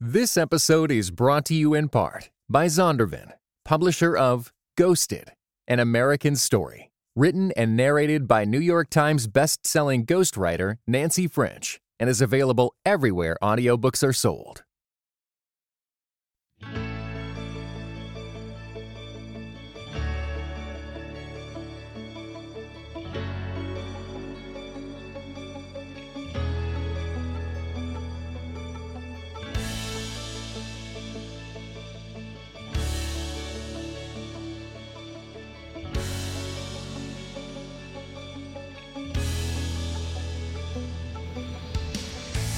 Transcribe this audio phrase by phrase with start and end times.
[0.00, 3.32] This episode is brought to you in part by Zondervan,
[3.64, 5.32] publisher of Ghosted,
[5.66, 12.10] an American story, written and narrated by New York Times best-selling ghostwriter Nancy French, and
[12.10, 14.64] is available everywhere audiobooks are sold.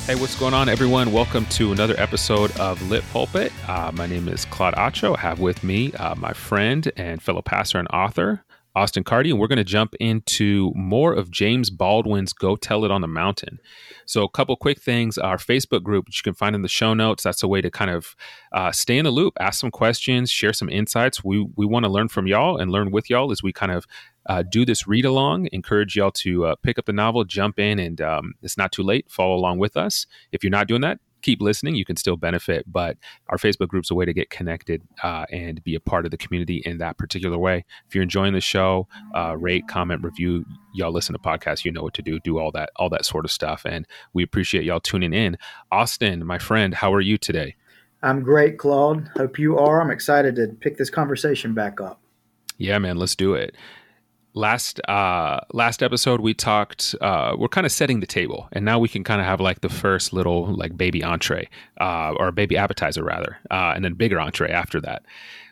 [0.09, 1.13] Hey, what's going on, everyone?
[1.13, 3.53] Welcome to another episode of Lit Pulpit.
[3.69, 5.15] Uh, my name is Claude Atcho.
[5.15, 8.43] I have with me uh, my friend and fellow pastor and author,
[8.79, 12.93] Austin Carty, and we're going to jump into more of James Baldwin's Go Tell It
[12.93, 13.59] on the Mountain.
[14.07, 15.19] So, a couple quick things.
[15.19, 17.73] Our Facebook group, which you can find in the show notes, that's a way to
[17.73, 18.15] kind of
[18.53, 21.25] uh, stay in the loop, ask some questions, share some insights.
[21.25, 23.85] We, we want to learn from y'all and learn with y'all as we kind of
[24.27, 25.49] uh, do this read along.
[25.51, 28.85] Encourage y'all to uh, pick up the novel, jump in, and um, it's not too
[28.85, 29.11] late.
[29.11, 30.07] Follow along with us.
[30.31, 31.75] If you're not doing that, keep listening.
[31.75, 32.97] You can still benefit, but
[33.29, 36.17] our Facebook group's a way to get connected uh, and be a part of the
[36.17, 37.65] community in that particular way.
[37.87, 40.45] If you're enjoying the show, uh, rate, comment, review.
[40.75, 42.21] Y'all listen to podcasts, you know what to do.
[42.21, 45.37] Do all that, all that sort of stuff, and we appreciate y'all tuning in.
[45.73, 47.57] Austin, my friend, how are you today?
[48.03, 49.09] I'm great, Claude.
[49.17, 49.81] Hope you are.
[49.81, 52.01] I'm excited to pick this conversation back up.
[52.59, 53.55] Yeah, man, let's do it
[54.39, 58.79] last uh last episode we talked uh we're kind of setting the table and now
[58.79, 61.49] we can kind of have like the first little like baby entree
[61.81, 65.03] uh or baby appetizer rather uh and then bigger entree after that.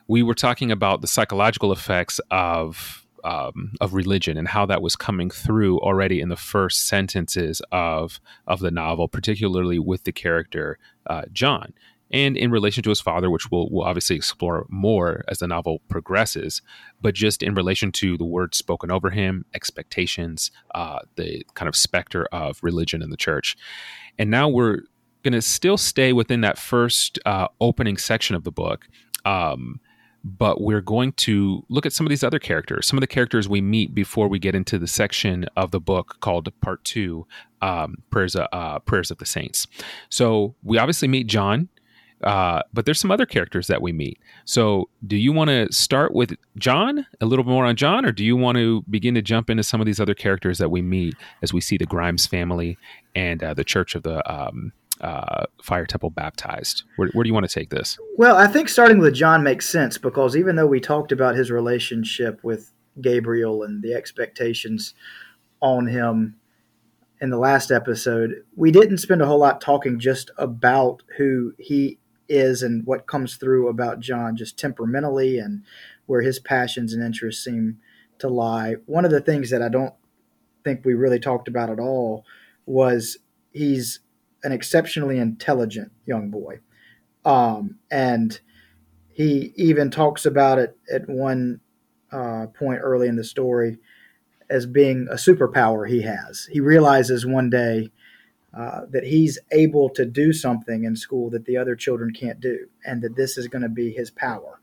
[0.08, 4.94] We were talking about the psychological effects of um, of religion and how that was
[4.94, 10.78] coming through already in the first sentences of of the novel, particularly with the character
[11.08, 11.72] uh, John
[12.10, 15.80] and in relation to his father, which we'll, we'll obviously explore more as the novel
[15.88, 16.62] progresses,
[17.00, 21.76] but just in relation to the words spoken over him, expectations, uh, the kind of
[21.76, 23.56] specter of religion in the church.
[24.18, 24.82] And now we're
[25.22, 28.86] going to still stay within that first uh, opening section of the book.
[29.24, 29.80] Um,
[30.22, 33.48] but we're going to look at some of these other characters, some of the characters
[33.48, 37.28] we meet before we get into the section of the book called Part Two,
[37.62, 39.68] um, prayers, uh, prayers of the saints.
[40.08, 41.68] So we obviously meet John,
[42.22, 44.18] uh, but there's some other characters that we meet.
[44.44, 48.24] So, do you want to start with John, a little more on John, or do
[48.24, 51.14] you want to begin to jump into some of these other characters that we meet
[51.42, 52.78] as we see the Grimes family
[53.14, 56.84] and uh, the Church of the um, uh, Fire Temple baptized?
[56.96, 57.98] Where, where do you want to take this?
[58.16, 61.50] Well, I think starting with John makes sense because even though we talked about his
[61.50, 64.94] relationship with Gabriel and the expectations
[65.60, 66.36] on him
[67.20, 71.98] in the last episode, we didn't spend a whole lot talking just about who he
[72.28, 75.62] is and what comes through about John just temperamentally and
[76.06, 77.78] where his passions and interests seem
[78.18, 78.76] to lie.
[78.86, 79.94] One of the things that I don't
[80.64, 82.24] think we really talked about at all
[82.64, 83.18] was
[83.52, 84.00] he's
[84.42, 86.60] an exceptionally intelligent young boy.
[87.24, 88.38] Um, and
[89.08, 91.60] he even talks about it at one
[92.12, 93.78] uh, point early in the story
[94.48, 96.48] as being a superpower he has.
[96.52, 97.90] He realizes one day
[98.56, 102.66] uh, that he's able to do something in school that the other children can't do,
[102.84, 104.60] and that this is going to be his power.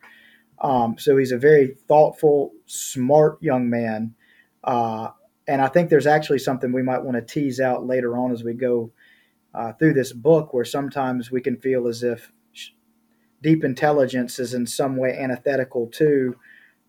[0.59, 4.15] Um, so he's a very thoughtful, smart young man.
[4.63, 5.09] Uh,
[5.47, 8.43] and I think there's actually something we might want to tease out later on as
[8.43, 8.91] we go
[9.53, 12.31] uh, through this book, where sometimes we can feel as if
[13.41, 16.35] deep intelligence is in some way antithetical to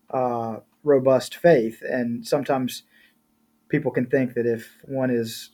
[0.09, 1.81] uh, robust faith.
[1.81, 2.83] And sometimes
[3.67, 5.51] people can think that if one is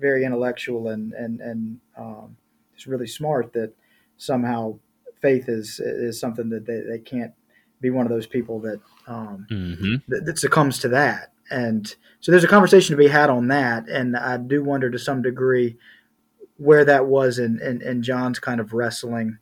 [0.00, 2.36] very intellectual and and and um,
[2.76, 3.72] is really smart that
[4.16, 4.78] somehow
[5.20, 7.32] faith is is something that they, they can't
[7.80, 9.94] be one of those people that, um, mm-hmm.
[10.08, 11.32] that, that succumbs to that.
[11.50, 13.88] And so there's a conversation to be had on that.
[13.88, 15.76] And i do wonder to some degree
[16.58, 19.38] where that was in, in, in john's kind of wrestling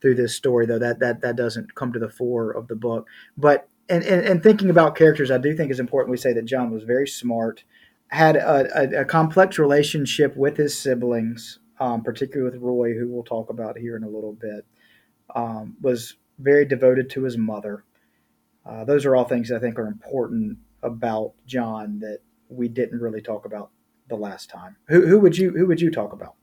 [0.00, 0.78] through this story though.
[0.78, 3.06] That that that doesn't come to the fore of the book.
[3.36, 6.44] But and, and, and thinking about characters i do think is important we say that
[6.44, 7.64] john was very smart
[8.08, 13.22] had a, a, a complex relationship with his siblings, um, particularly with Roy, who we'll
[13.22, 14.66] talk about here in a little bit.
[15.34, 17.84] Um, was very devoted to his mother.
[18.64, 23.20] Uh, those are all things I think are important about John that we didn't really
[23.20, 23.70] talk about
[24.08, 24.76] the last time.
[24.88, 26.34] Who, who would you who would you talk about?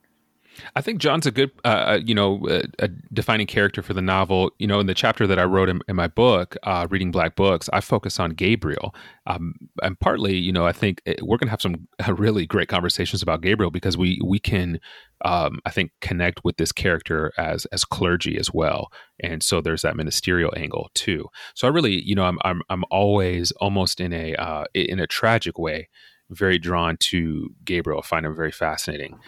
[0.75, 4.01] I think John's a good, uh, uh you know, a, a, defining character for the
[4.01, 4.51] novel.
[4.59, 7.35] You know, in the chapter that I wrote in, in my book, uh, reading black
[7.35, 8.95] books, I focus on Gabriel,
[9.27, 12.69] um, and partly, you know, I think eh, we're going to have some really great
[12.69, 14.79] conversations about Gabriel because we we can,
[15.23, 19.81] um, I think, connect with this character as as clergy as well, and so there's
[19.81, 21.27] that ministerial angle too.
[21.53, 25.07] So I really, you know, I'm I'm I'm always almost in a uh, in a
[25.07, 25.89] tragic way,
[26.29, 27.99] very drawn to Gabriel.
[27.99, 29.19] I find him very fascinating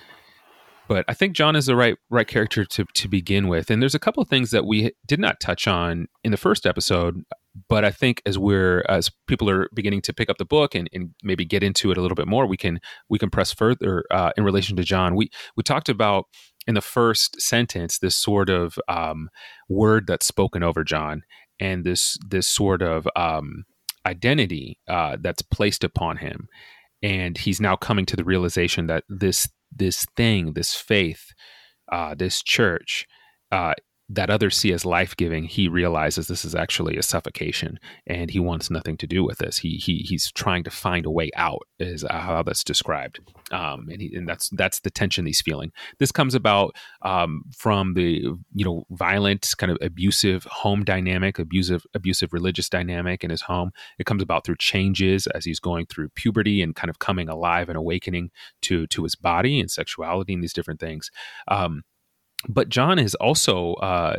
[0.87, 3.69] but I think John is the right right character to to begin with.
[3.69, 6.65] And there's a couple of things that we did not touch on in the first
[6.65, 7.23] episode,
[7.69, 10.89] but I think as we're as people are beginning to pick up the book and,
[10.93, 12.79] and maybe get into it a little bit more, we can
[13.09, 15.15] we can press further uh, in relation to John.
[15.15, 16.25] We we talked about
[16.65, 19.29] in the first sentence this sort of um,
[19.69, 21.23] word that's spoken over John
[21.59, 23.65] and this this sort of um,
[24.05, 26.47] identity uh, that's placed upon him
[27.03, 31.33] and he's now coming to the realization that this this thing, this faith,
[31.91, 33.05] uh, this church
[33.51, 33.73] uh,
[34.09, 38.39] that others see as life giving, he realizes this is actually a suffocation, and he
[38.39, 39.57] wants nothing to do with this.
[39.57, 43.19] He he he's trying to find a way out, is how that's described,
[43.51, 45.71] um, and he, and that's that's the tension he's feeling.
[45.99, 48.21] This comes about um, from the
[48.53, 53.71] you know violent, kind of abusive home dynamic, abusive abusive religious dynamic in his home.
[53.99, 57.67] It comes about through changes as he's going through puberty and kind of coming alive
[57.67, 58.31] and awakening
[58.61, 61.11] to to his body and sexuality and these different things.
[61.49, 61.83] Um,
[62.47, 64.17] but John is also uh,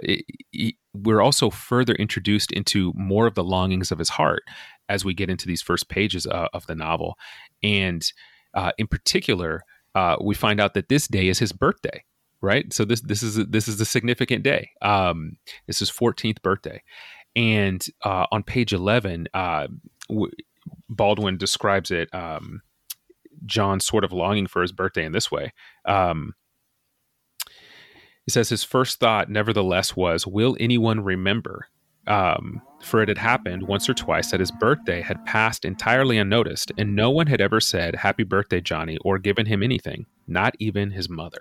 [0.51, 4.43] he, we're also further introduced into more of the longings of his heart
[4.89, 7.17] as we get into these first pages uh, of the novel,
[7.63, 8.11] and
[8.55, 9.63] uh, in particular,
[9.95, 12.05] uh, we find out that this day is his birthday.
[12.41, 14.71] Right, so this this is this is a significant day.
[14.81, 16.83] Um, it's his 14th birthday,
[17.35, 19.67] and uh, on page 11, uh,
[20.09, 20.31] w-
[20.89, 22.13] Baldwin describes it.
[22.15, 22.63] Um,
[23.45, 25.53] John sort of longing for his birthday in this way.
[25.85, 26.35] Um,
[28.29, 31.67] he says his first thought, nevertheless, was, Will anyone remember?
[32.07, 36.71] Um, for it had happened once or twice that his birthday had passed entirely unnoticed,
[36.77, 40.91] and no one had ever said, Happy birthday, Johnny, or given him anything, not even
[40.91, 41.41] his mother.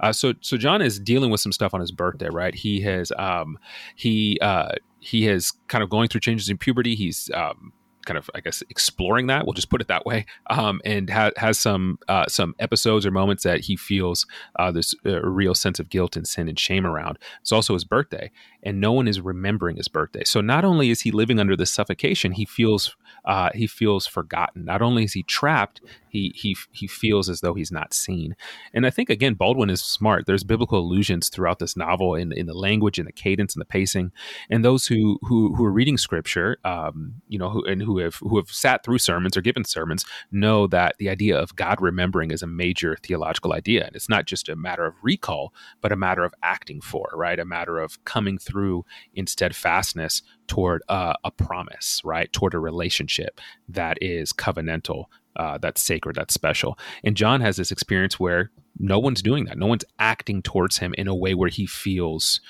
[0.00, 2.56] Uh, so, so John is dealing with some stuff on his birthday, right?
[2.56, 3.56] He has, um,
[3.94, 6.96] he, uh, he has kind of going through changes in puberty.
[6.96, 7.72] He's um,
[8.06, 9.44] kind of I guess exploring that.
[9.44, 10.24] We'll just put it that way.
[10.48, 14.26] Um, and ha- has some uh, some episodes or moments that he feels
[14.58, 17.18] uh, this uh, real sense of guilt and sin and shame around.
[17.40, 18.30] It's also his birthday,
[18.62, 20.24] and no one is remembering his birthday.
[20.24, 24.64] So not only is he living under this suffocation, he feels uh, he feels forgotten.
[24.64, 25.80] Not only is he trapped,
[26.16, 28.34] he he he feels as though he's not seen.
[28.72, 30.24] And I think again, Baldwin is smart.
[30.26, 33.66] There's biblical allusions throughout this novel in in the language and the cadence and the
[33.66, 34.12] pacing.
[34.50, 38.16] And those who who who are reading scripture, um, you know, who and who have
[38.16, 42.30] who have sat through sermons or given sermons, know that the idea of God remembering
[42.30, 43.86] is a major theological idea.
[43.86, 47.38] And it's not just a matter of recall, but a matter of acting for, right?
[47.38, 48.84] A matter of coming through
[49.14, 52.32] in steadfastness toward uh, a promise, right?
[52.32, 56.78] Toward a relationship that is covenantal, uh, that's sacred, that's special.
[57.04, 59.58] And John has this experience where no one's doing that.
[59.58, 62.40] No one's acting towards him in a way where he feels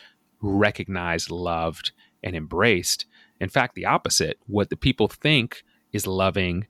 [0.40, 1.92] recognized, loved,
[2.22, 3.06] and embraced.
[3.40, 4.38] In fact, the opposite.
[4.46, 5.62] What the people think
[5.92, 6.66] is loving,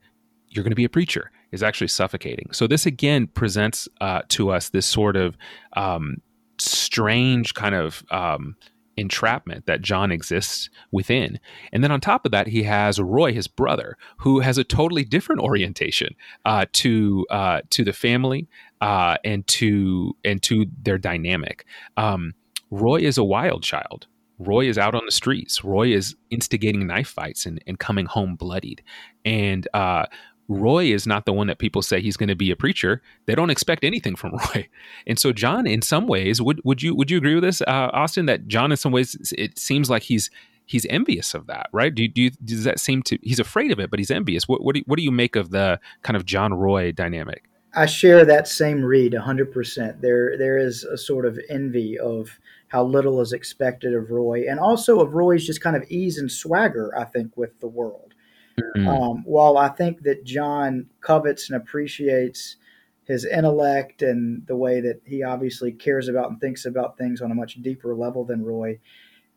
[0.48, 2.48] you're going to be a preacher, is actually suffocating.
[2.52, 5.36] So, this again presents uh, to us this sort of
[5.74, 6.18] um,
[6.58, 8.04] strange kind of.
[8.10, 8.56] Um,
[8.96, 11.38] entrapment that John exists within.
[11.72, 15.04] And then on top of that, he has Roy, his brother, who has a totally
[15.04, 16.14] different orientation
[16.44, 18.48] uh, to uh, to the family
[18.80, 21.64] uh, and to and to their dynamic.
[21.96, 22.34] Um,
[22.70, 24.06] Roy is a wild child.
[24.38, 25.64] Roy is out on the streets.
[25.64, 28.82] Roy is instigating knife fights and, and coming home bloodied.
[29.24, 30.06] And uh,
[30.48, 33.02] Roy is not the one that people say he's going to be a preacher.
[33.26, 34.68] They don't expect anything from Roy,
[35.06, 37.90] and so John, in some ways, would would you would you agree with this, uh,
[37.92, 38.26] Austin?
[38.26, 40.30] That John, in some ways, it seems like he's
[40.66, 41.94] he's envious of that, right?
[41.94, 44.46] Do, do you, does that seem to he's afraid of it, but he's envious?
[44.46, 47.44] What what do, what do you make of the kind of John Roy dynamic?
[47.74, 50.00] I share that same read 100%.
[50.00, 52.38] There there is a sort of envy of
[52.68, 56.30] how little is expected of Roy and also of Roy's just kind of ease and
[56.30, 58.14] swagger, I think, with the world.
[58.58, 58.88] Mm-hmm.
[58.88, 62.56] Um, while I think that John covets and appreciates
[63.04, 67.30] his intellect and the way that he obviously cares about and thinks about things on
[67.30, 68.80] a much deeper level than Roy,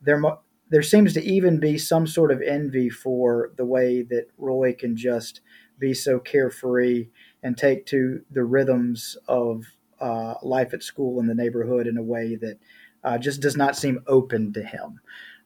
[0.02, 0.22] there
[0.70, 4.96] there seems to even be some sort of envy for the way that Roy can
[4.96, 5.42] just
[5.80, 7.08] be so carefree
[7.42, 9.66] and take to the rhythms of
[10.00, 12.60] uh, life at school in the neighborhood in a way that
[13.04, 15.00] uh, just does not seem open to him.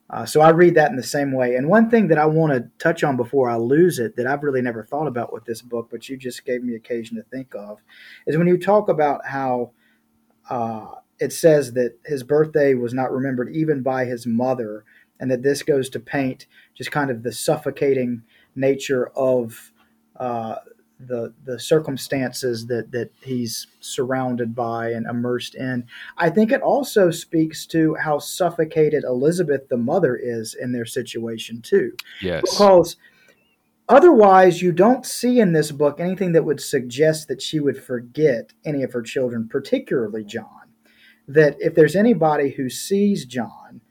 [0.10, 1.56] Uh, so I read that in the same way.
[1.56, 4.44] And one thing that I want to touch on before I lose it that I've
[4.44, 7.56] really never thought about with this book, but you just gave me occasion to think
[7.56, 7.80] of,
[8.28, 9.72] is when you talk about how
[10.50, 14.84] uh, it says that his birthday was not remembered even by his mother,
[15.20, 18.24] and that this goes to paint just kind of the suffocating
[18.56, 19.72] nature of
[20.18, 20.56] uh,
[21.08, 25.86] the the circumstances that that he's surrounded by and immersed in.
[26.18, 31.62] I think it also speaks to how suffocated Elizabeth the mother is in their situation
[31.62, 31.94] too.
[32.22, 32.42] Yes.
[32.42, 32.98] Because
[33.90, 38.54] otherwise you don't see in this book anything that would suggest that she would forget
[38.66, 40.48] any of her children, particularly John.
[41.28, 43.82] That if there's anybody who sees John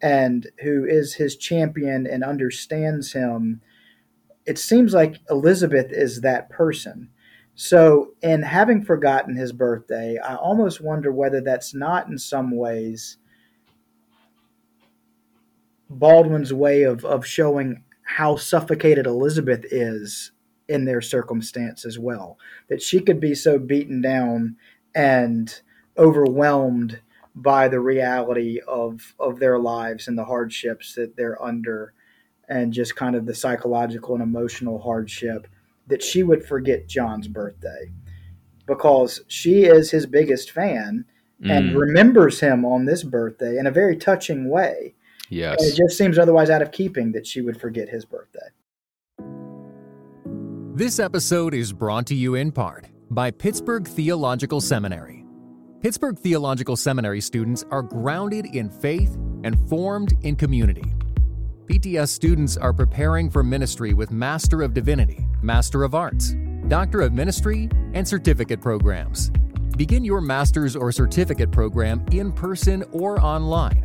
[0.00, 3.60] and who is his champion and understands him
[4.48, 7.10] it seems like Elizabeth is that person.
[7.54, 13.18] So, in having forgotten his birthday, I almost wonder whether that's not in some ways
[15.90, 20.32] Baldwin's way of, of showing how suffocated Elizabeth is
[20.66, 22.38] in their circumstance as well.
[22.70, 24.56] That she could be so beaten down
[24.94, 25.60] and
[25.98, 27.00] overwhelmed
[27.34, 31.92] by the reality of, of their lives and the hardships that they're under
[32.48, 35.46] and just kind of the psychological and emotional hardship
[35.86, 37.92] that she would forget John's birthday
[38.66, 41.04] because she is his biggest fan
[41.42, 41.50] mm.
[41.50, 44.94] and remembers him on this birthday in a very touching way.
[45.30, 45.60] Yes.
[45.60, 48.48] And it just seems otherwise out of keeping that she would forget his birthday.
[50.74, 55.24] This episode is brought to you in part by Pittsburgh Theological Seminary.
[55.80, 60.84] Pittsburgh Theological Seminary students are grounded in faith and formed in community.
[61.68, 66.34] PTS students are preparing for ministry with Master of Divinity, Master of Arts,
[66.68, 69.30] Doctor of Ministry, and certificate programs.
[69.76, 73.84] Begin your master's or certificate program in person or online.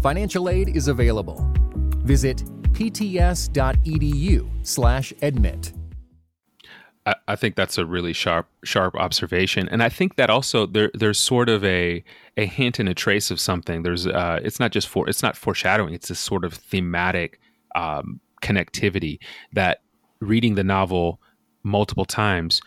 [0.00, 1.50] Financial aid is available.
[2.04, 5.72] Visit pts.edu/admit.
[7.06, 11.18] I, think that's a really sharp sharp observation, and I think that also there there's
[11.18, 12.02] sort of a
[12.36, 13.82] a hint and a trace of something.
[13.82, 15.92] There's uh, it's not just for it's not foreshadowing.
[15.92, 17.40] It's this sort of thematic
[17.74, 19.18] um, connectivity
[19.52, 19.82] that
[20.20, 21.20] reading the novel
[21.62, 22.62] multiple times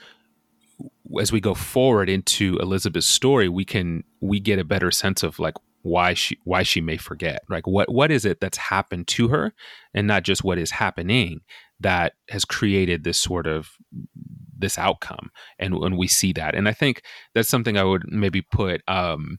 [1.19, 5.39] as we go forward into Elizabeth's story, we can we get a better sense of
[5.39, 7.41] like why she why she may forget.
[7.49, 9.53] Like what what is it that's happened to her,
[9.93, 11.41] and not just what is happening
[11.79, 13.71] that has created this sort of
[14.59, 16.55] this outcome and when we see that.
[16.55, 17.01] And i think
[17.33, 19.37] that's something i would maybe put um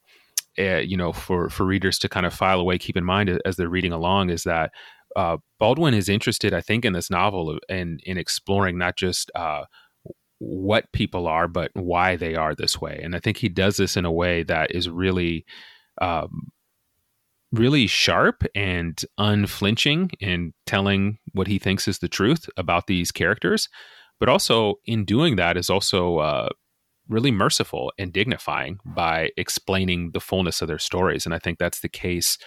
[0.58, 3.56] uh, you know for for readers to kind of file away keep in mind as
[3.56, 4.72] they're reading along is that
[5.16, 9.62] uh, baldwin is interested i think in this novel and in exploring not just uh,
[10.38, 13.00] what people are but why they are this way.
[13.02, 15.44] And i think he does this in a way that is really
[16.00, 16.50] um,
[17.52, 23.68] really sharp and unflinching in telling what he thinks is the truth about these characters,
[24.18, 26.48] but also in doing that is also uh,
[27.08, 31.24] really merciful and dignifying by explaining the fullness of their stories.
[31.24, 32.38] And I think that's the case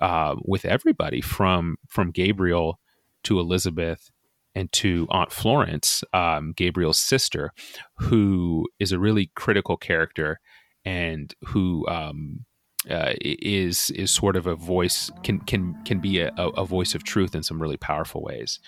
[0.00, 2.78] uh, with everybody from from Gabriel
[3.24, 4.10] to Elizabeth
[4.54, 7.52] and to Aunt Florence, um, Gabriel's sister,
[7.96, 10.40] who is a really critical character
[10.84, 12.44] and who um,
[12.90, 17.04] uh, is is sort of a voice can can can be a, a voice of
[17.04, 18.58] truth in some really powerful ways.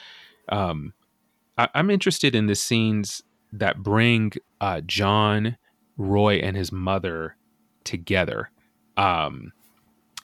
[0.50, 0.92] Um,
[1.56, 5.56] I, am interested in the scenes that bring uh, John,
[5.96, 7.36] Roy, and his mother
[7.84, 8.50] together
[8.96, 9.52] um,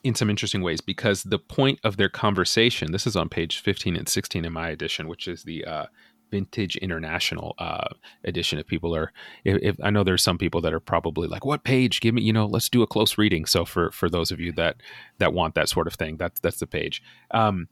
[0.03, 2.91] in some interesting ways because the point of their conversation.
[2.91, 5.85] This is on page 15 and 16 in my edition, which is the uh,
[6.31, 7.89] vintage international uh,
[8.23, 8.57] edition.
[8.57, 9.11] If people are
[9.43, 12.01] if, if, i know there's some people that are probably like what page?
[12.01, 13.45] Give me you know let's do a close reading.
[13.45, 14.77] So for for those of you that
[15.19, 17.03] that want that sort of thing that's that's the page.
[17.31, 17.67] Um,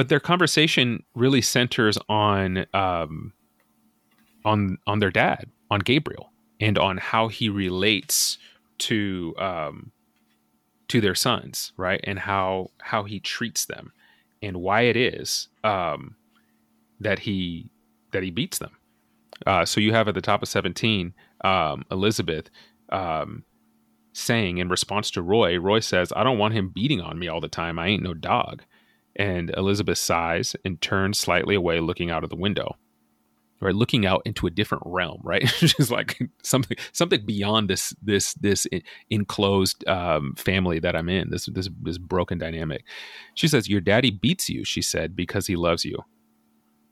[0.00, 3.34] but their conversation really centers on um,
[4.46, 8.38] on on their dad on gabriel and on how he relates
[8.78, 9.92] to um,
[10.88, 13.92] to their sons right and how how he treats them
[14.40, 16.16] and why it is um,
[16.98, 17.68] that he
[18.12, 18.74] that he beats them.
[19.46, 21.12] Uh, so you have at the top of 17
[21.44, 22.48] um, Elizabeth
[22.88, 23.44] um,
[24.14, 27.42] saying in response to Roy, Roy says, "I don't want him beating on me all
[27.42, 27.78] the time.
[27.78, 28.62] I ain't no dog."
[29.16, 32.76] And Elizabeth sighs and turns slightly away, looking out of the window.
[33.62, 35.46] Right, looking out into a different realm, right?
[35.58, 38.66] She's like something, something beyond this, this, this
[39.10, 41.28] enclosed um, family that I'm in.
[41.28, 42.86] This, this, this broken dynamic.
[43.34, 45.98] She says, "Your daddy beats you," she said, "because he loves you."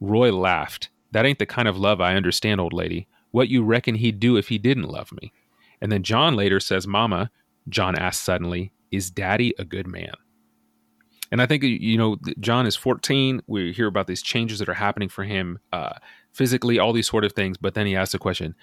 [0.01, 0.91] Roy laughed.
[1.13, 3.09] That ain't the kind of love I understand, old lady.
[3.31, 5.33] What you reckon he'd do if he didn't love me?
[5.81, 7.31] And then John later says, Mama,
[7.69, 10.13] John asks suddenly, is daddy a good man?
[11.31, 13.43] And I think, you know, John is 14.
[13.47, 15.95] We hear about these changes that are happening for him uh,
[16.33, 17.57] physically, all these sort of things.
[17.59, 18.55] But then he asks the question,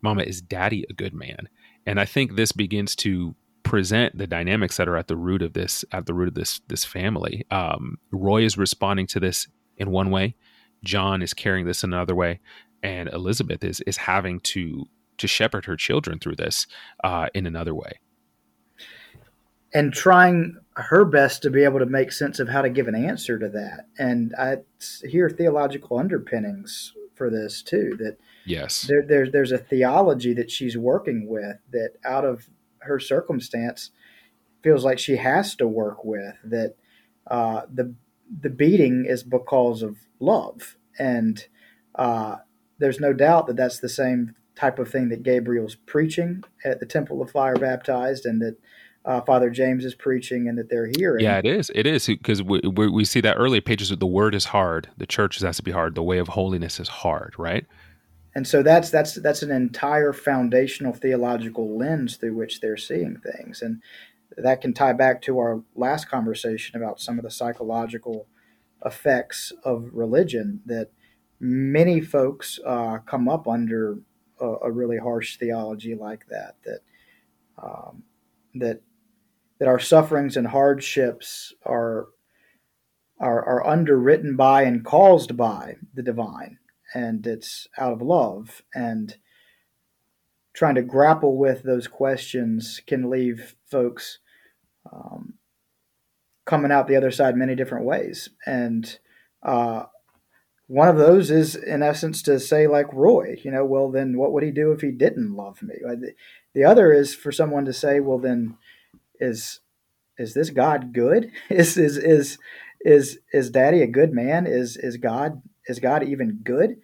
[0.00, 1.48] Mama, is daddy a good man?
[1.86, 5.54] and I think this begins to present the dynamics that are at the root of
[5.54, 7.46] this at the root of this this family.
[7.50, 10.36] Um, Roy is responding to this in one way,
[10.84, 12.40] John is carrying this in another way,
[12.82, 14.86] and Elizabeth is is having to
[15.18, 16.66] to shepherd her children through this
[17.02, 18.00] uh, in another way,
[19.74, 22.94] and trying her best to be able to make sense of how to give an
[22.94, 23.86] answer to that.
[23.98, 24.58] And I
[25.06, 27.96] hear theological underpinnings for this too.
[27.98, 32.98] That yes, there, there's there's a theology that she's working with that out of her
[32.98, 33.90] circumstance
[34.62, 36.76] feels like she has to work with that
[37.30, 37.94] uh, the
[38.40, 41.46] the beating is because of love and
[41.96, 42.36] uh,
[42.78, 46.86] there's no doubt that that's the same type of thing that Gabriel's preaching at the
[46.86, 48.56] Temple of Fire Baptized and that
[49.04, 51.24] uh, Father James is preaching and that they're hearing.
[51.24, 51.70] Yeah, it is.
[51.74, 54.88] It is because we, we, we see that early pages that the word is hard,
[54.96, 57.66] the church has to be hard, the way of holiness is hard, right?
[58.34, 63.62] And so that's that's that's an entire foundational theological lens through which they're seeing things,
[63.62, 63.80] and
[64.36, 68.26] that can tie back to our last conversation about some of the psychological
[68.84, 70.90] effects of religion that
[71.38, 73.98] many folks uh, come up under
[74.40, 76.80] a, a, really harsh theology like that that
[77.62, 78.02] um,
[78.54, 78.80] that
[79.64, 82.08] that our sufferings and hardships are
[83.18, 86.58] are, are underwritten by and caused by the divine
[86.92, 88.60] and it's out of love.
[88.74, 89.16] And
[90.52, 94.18] trying to grapple with those questions can leave folks
[94.92, 95.34] um,
[96.44, 98.28] coming out the other side many different ways.
[98.44, 98.98] And
[99.42, 99.84] uh,
[100.66, 104.32] one of those is in essence to say like roy you know well then what
[104.32, 105.76] would he do if he didn't love me?
[106.52, 108.58] The other is for someone to say well then
[109.24, 109.60] is
[110.18, 112.38] is this god good is is is
[112.80, 116.76] is is daddy a good man is is god is god even good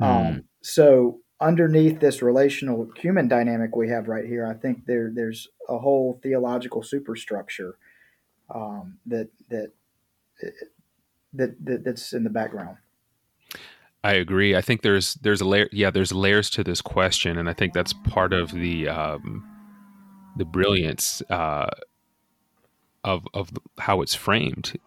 [0.00, 0.06] mm.
[0.06, 5.48] um, so underneath this relational human dynamic we have right here i think there there's
[5.68, 7.78] a whole theological superstructure
[8.54, 9.72] um, that, that
[11.32, 12.76] that that that's in the background
[14.04, 14.54] I agree.
[14.54, 15.68] I think there's there's a layer.
[15.72, 19.44] Yeah, there's layers to this question, and I think that's part of the um,
[20.38, 21.68] the brilliance uh,
[23.04, 24.78] of of how it's framed.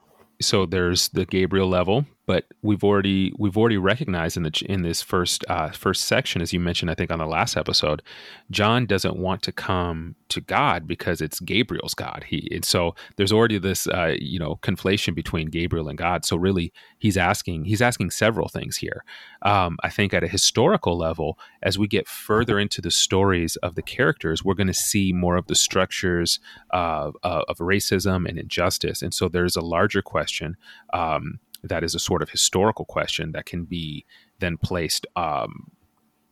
[0.41, 5.01] So there's the Gabriel level, but we've already we've already recognized in the in this
[5.01, 8.01] first uh, first section, as you mentioned, I think on the last episode,
[8.49, 12.23] John doesn't want to come to God because it's Gabriel's God.
[12.25, 16.23] He and so there's already this uh, you know conflation between Gabriel and God.
[16.23, 19.03] So really, he's asking he's asking several things here.
[19.41, 23.75] Um, I think at a historical level, as we get further into the stories of
[23.75, 26.39] the characters, we're going to see more of the structures
[26.69, 29.01] of, of racism and injustice.
[29.01, 30.55] And so there's a larger question.
[30.93, 34.05] Um, that is a sort of historical question that can be
[34.39, 35.71] then placed um,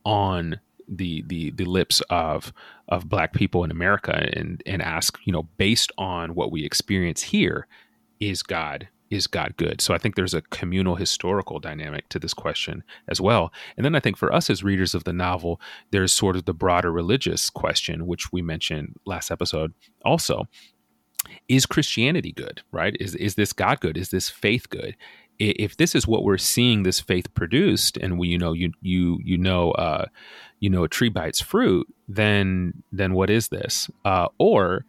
[0.05, 2.51] on the the the lips of
[2.87, 7.21] of black people in America and and ask you know based on what we experience
[7.21, 7.67] here
[8.19, 9.81] is God is God good?
[9.81, 13.51] So I think there's a communal historical dynamic to this question as well.
[13.75, 15.59] And then I think for us as readers of the novel,
[15.91, 19.73] there's sort of the broader religious question, which we mentioned last episode
[20.05, 20.45] also.
[21.49, 22.95] Is Christianity good, right?
[22.99, 23.97] Is is this God good?
[23.97, 24.95] Is this faith good?
[25.39, 29.19] If this is what we're seeing this faith produced and we you know you you
[29.23, 30.05] you know uh,
[30.59, 33.89] you know a tree by its fruit then then what is this?
[34.03, 34.83] Uh, or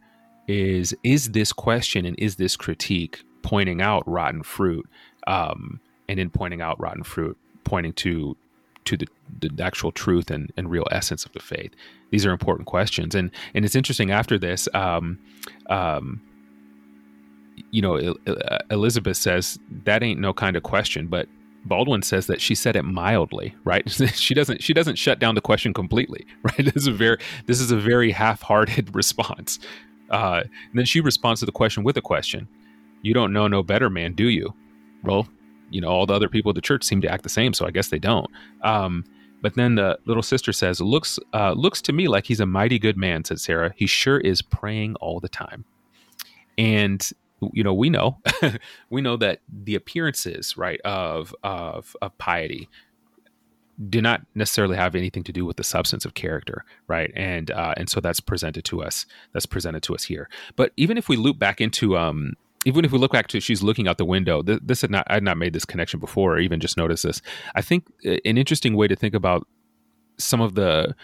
[0.47, 4.89] is is this question and is this critique pointing out rotten fruit
[5.27, 8.35] um, and in pointing out rotten fruit pointing to
[8.83, 9.07] to the,
[9.39, 11.71] the actual truth and, and real essence of the faith?
[12.09, 13.13] These are important questions.
[13.13, 15.19] And and it's interesting after this um,
[15.69, 16.21] um,
[17.71, 18.15] you know,
[18.69, 21.27] Elizabeth says that ain't no kind of question, but
[21.65, 23.89] Baldwin says that she said it mildly, right?
[24.13, 26.57] she doesn't she doesn't shut down the question completely, right?
[26.57, 29.59] This is a very this is a very half-hearted response.
[30.09, 32.47] Uh, and then she responds to the question with a question.
[33.01, 34.53] You don't know no better, man, do you?
[35.03, 35.27] Well,
[35.69, 37.65] you know, all the other people at the church seem to act the same, so
[37.65, 38.29] I guess they don't.
[38.61, 39.05] Um,
[39.41, 42.77] but then the little sister says, "Looks uh, looks to me like he's a mighty
[42.77, 43.73] good man," said Sarah.
[43.75, 45.65] He sure is praying all the time.
[46.57, 47.09] And
[47.53, 48.19] you know we know
[48.89, 52.69] we know that the appearances right of of of piety
[53.89, 57.11] do not necessarily have anything to do with the substance of character right?
[57.15, 60.29] And uh, and so that's presented to us that's presented to us here.
[60.55, 62.33] But even if we loop back into um
[62.65, 65.05] even if we look back to she's looking out the window th- this had not
[65.09, 67.21] i had not made this connection before or even just noticed this.
[67.55, 69.47] I think uh, an interesting way to think about
[70.17, 70.95] some of the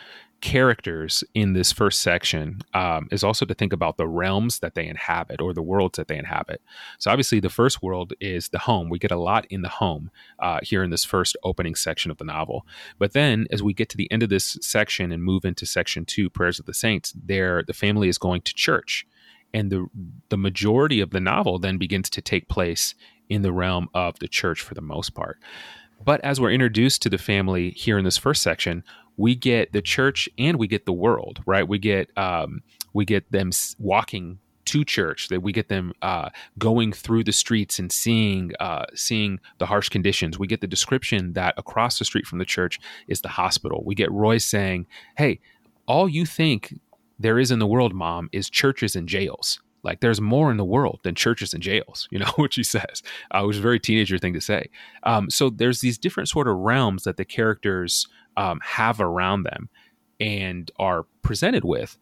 [0.41, 4.88] characters in this first section um, is also to think about the realms that they
[4.88, 6.62] inhabit or the worlds that they inhabit.
[7.00, 8.89] So, obviously, the first world is the home.
[8.89, 12.17] We get a lot in the home uh, here in this first opening section of
[12.17, 12.65] the novel.
[13.00, 16.06] But then, as we get to the end of this section and move into section
[16.06, 19.08] two, Prayers of the Saints, there the family is going to church.
[19.54, 19.88] And the
[20.30, 22.93] the majority of the novel then begins to take place
[23.30, 25.39] in the realm of the church for the most part.
[26.04, 28.84] But as we're introduced to the family here in this first section,
[29.17, 31.67] we get the church and we get the world, right?
[31.67, 32.62] We get um,
[32.93, 37.80] we get them walking to church that we get them uh, going through the streets
[37.80, 40.38] and seeing uh, seeing the harsh conditions.
[40.38, 43.84] We get the description that across the street from the church is the hospital.
[43.86, 45.39] We get roy saying hey
[45.88, 46.80] all you think
[47.17, 50.66] there is in the world mom is churches and jails like there's more in the
[50.66, 53.80] world than churches and jails, you know, what she says, uh, which is a very
[53.80, 54.70] teenager thing to say.
[55.04, 59.70] Um, so there's these different sort of realms that the characters um, have around them
[60.20, 61.98] and are presented with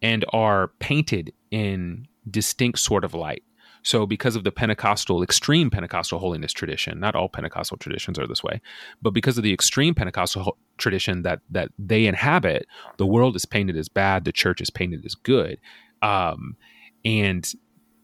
[0.00, 3.44] and are painted in distinct sort of light.
[3.84, 8.42] So, because of the Pentecostal, extreme Pentecostal holiness tradition, not all Pentecostal traditions are this
[8.42, 8.60] way,
[9.00, 12.66] but because of the extreme Pentecostal tradition that that they inhabit,
[12.98, 15.58] the world is painted as bad, the church is painted as good.
[16.00, 16.56] Um,
[17.04, 17.50] and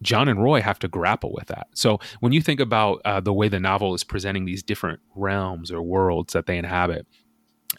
[0.03, 1.69] John and Roy have to grapple with that.
[1.75, 5.73] So when you think about uh, the way the novel is presenting these different realms
[5.73, 7.07] or worlds that they inhabit,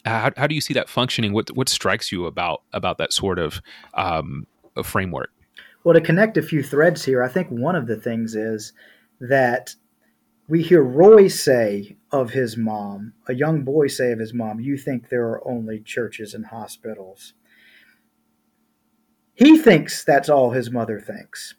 [0.04, 1.32] how, how do you see that functioning?
[1.32, 3.60] What what strikes you about about that sort of
[3.94, 4.46] um,
[4.82, 5.30] framework?
[5.82, 8.72] Well, to connect a few threads here, I think one of the things is
[9.20, 9.74] that
[10.46, 14.76] we hear Roy say of his mom, a young boy say of his mom, "You
[14.76, 17.34] think there are only churches and hospitals."
[19.40, 21.54] He thinks that's all his mother thinks.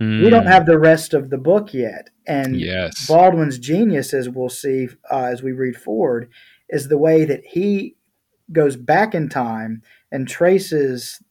[0.00, 0.24] Mm.
[0.24, 0.48] We don't hmm.
[0.48, 2.08] have the rest of the book yet.
[2.26, 3.06] And yes.
[3.06, 6.30] Baldwin's genius, as we'll see uh, as we read forward,
[6.70, 7.96] is the way that he
[8.50, 11.22] goes back in time and traces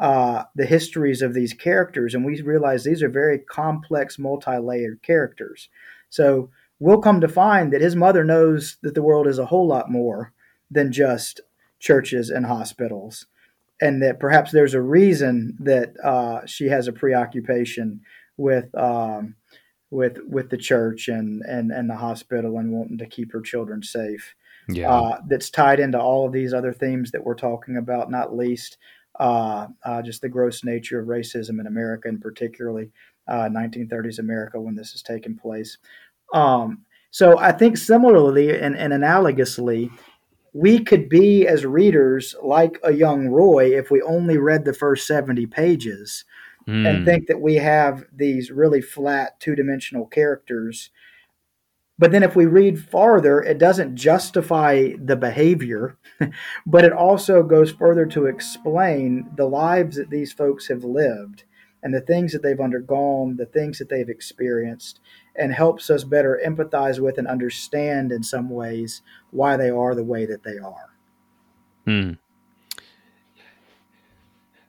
[0.00, 2.14] uh, the histories of these characters.
[2.14, 5.68] And we realize these are very complex, multi layered characters.
[6.08, 9.68] So we'll come to find that his mother knows that the world is a whole
[9.68, 10.32] lot more
[10.70, 11.42] than just
[11.78, 13.26] churches and hospitals
[13.82, 18.00] and that perhaps there's a reason that uh, she has a preoccupation
[18.36, 19.34] with um,
[19.90, 23.82] with with the church and, and and the hospital and wanting to keep her children
[23.82, 24.34] safe.
[24.68, 28.36] Yeah, uh, that's tied into all of these other themes that we're talking about, not
[28.36, 28.78] least
[29.18, 32.92] uh, uh just the gross nature of racism in America, and particularly
[33.28, 35.76] 1930s uh, America when this is taking place.
[36.32, 39.90] Um, so I think similarly and, and analogously,
[40.52, 45.06] we could be as readers like a young Roy if we only read the first
[45.06, 46.24] 70 pages
[46.68, 46.86] mm.
[46.86, 50.90] and think that we have these really flat two dimensional characters.
[51.98, 55.96] But then if we read farther, it doesn't justify the behavior,
[56.66, 61.44] but it also goes further to explain the lives that these folks have lived
[61.82, 65.00] and the things that they've undergone, the things that they've experienced,
[65.34, 70.04] and helps us better empathize with and understand in some ways why they are the
[70.04, 70.90] way that they are.
[71.84, 72.12] Hmm.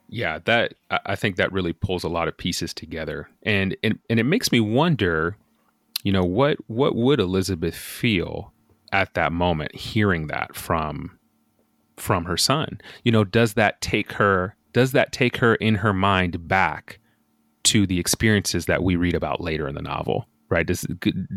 [0.09, 4.19] Yeah, that I think that really pulls a lot of pieces together, and and and
[4.19, 5.37] it makes me wonder,
[6.03, 8.53] you know, what what would Elizabeth feel
[8.91, 11.17] at that moment hearing that from
[11.97, 12.79] from her son?
[13.03, 16.99] You know, does that take her does that take her in her mind back
[17.63, 20.27] to the experiences that we read about later in the novel?
[20.53, 20.85] right does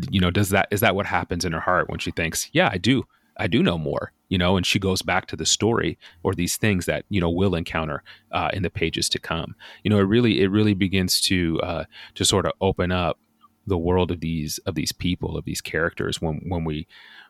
[0.09, 2.69] you know does that is that what happens in her heart when she thinks yeah
[2.71, 3.03] i do
[3.37, 6.55] i do know more you know and she goes back to the story or these
[6.55, 10.03] things that you know we'll encounter uh, in the pages to come you know it
[10.03, 13.19] really it really begins to uh, to sort of open up
[13.65, 16.87] the world of these of these people of these characters when when we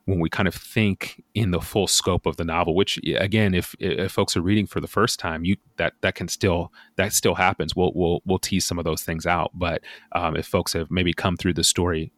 [0.07, 3.75] when we kind of think in the full scope of the novel which again if
[3.79, 7.35] if folks are reading for the first time you that that can still that still
[7.35, 7.75] happens.
[7.75, 9.51] We'll we'll we'll tease some of those things out.
[9.53, 9.81] But
[10.13, 12.11] um, if folks have maybe come through the story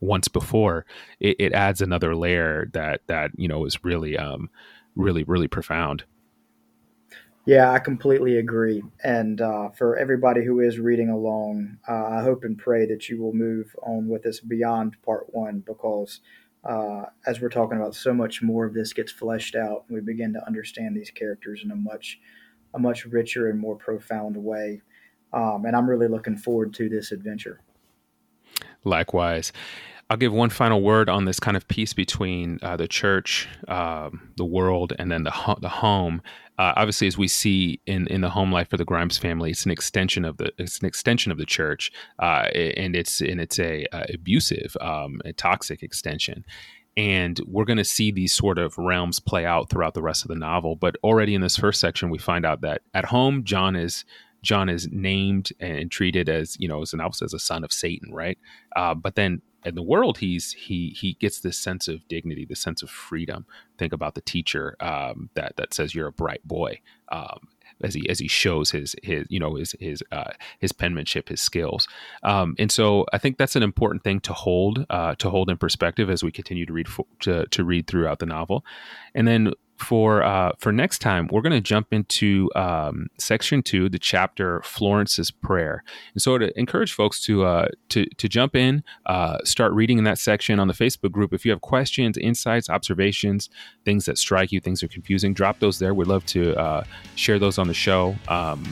[0.00, 0.86] once before
[1.18, 4.48] it, it adds another layer that that you know is really um
[4.94, 6.04] really really profound.
[7.46, 8.82] Yeah, I completely agree.
[9.02, 13.22] And uh, for everybody who is reading along, uh, I hope and pray that you
[13.22, 16.20] will move on with us beyond part one because
[16.64, 20.00] uh, as we're talking about, so much more of this gets fleshed out, and we
[20.00, 22.18] begin to understand these characters in a much,
[22.74, 24.82] a much richer and more profound way.
[25.32, 27.60] Um, and I'm really looking forward to this adventure.
[28.84, 29.52] Likewise.
[30.10, 34.32] I'll give one final word on this kind of piece between uh, the church, um,
[34.38, 36.22] the world, and then the ho- the home.
[36.58, 39.64] Uh, obviously, as we see in, in the home life of the Grimes family, it's
[39.64, 43.58] an extension of the it's an extension of the church, uh, and it's and it's
[43.60, 46.44] a uh, abusive, um, a toxic extension.
[46.98, 50.28] and we're going to see these sort of realms play out throughout the rest of
[50.28, 50.74] the novel.
[50.74, 54.04] But already in this first section, we find out that at home, John is
[54.42, 58.12] John is named and treated as you know as an as a son of Satan,
[58.12, 58.38] right?
[58.76, 62.60] Uh, but then in the world, he's he he gets this sense of dignity, this
[62.60, 63.46] sense of freedom.
[63.76, 66.80] Think about the teacher um, that that says you're a bright boy.
[67.10, 67.48] Um,
[67.80, 71.40] as he as he shows his his you know his his uh, his penmanship, his
[71.40, 71.86] skills,
[72.22, 75.56] um, and so I think that's an important thing to hold uh, to hold in
[75.56, 76.88] perspective as we continue to read
[77.20, 78.64] to to read throughout the novel,
[79.14, 83.88] and then for uh, for next time, we're going to jump into um, section two,
[83.88, 85.84] the chapter Florence's prayer.
[86.14, 90.04] And so, to encourage folks to uh, to to jump in, uh, start reading in
[90.04, 91.32] that section on the Facebook group.
[91.32, 93.50] If you have questions, insights, observations,
[93.84, 95.94] things that strike you, things that are confusing, drop those there.
[95.94, 98.16] We'd love to uh, share those on the show.
[98.28, 98.64] Um,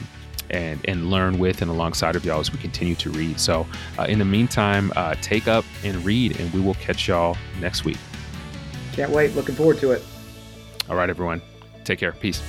[0.49, 3.37] and, and learn with and alongside of y'all as we continue to read.
[3.37, 3.67] So,
[3.99, 7.83] uh, in the meantime, uh, take up and read, and we will catch y'all next
[7.83, 7.97] week.
[8.93, 9.35] Can't wait.
[9.35, 10.01] Looking forward to it.
[10.89, 11.41] All right, everyone.
[11.83, 12.13] Take care.
[12.13, 12.41] Peace.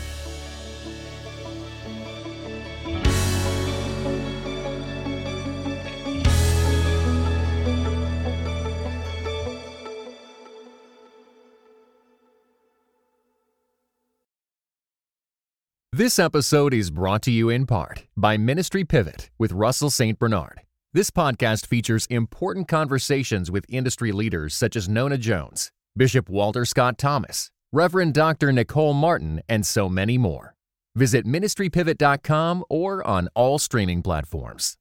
[15.98, 20.16] This episode is brought to you in part by Ministry Pivot with Russell St.
[20.16, 20.60] Bernard.
[20.92, 26.98] This podcast features important conversations with industry leaders such as Nona Jones, Bishop Walter Scott
[26.98, 28.50] Thomas, Reverend Dr.
[28.50, 30.54] Nicole Martin, and so many more.
[30.94, 34.76] Visit ministrypivot.com or on all streaming platforms.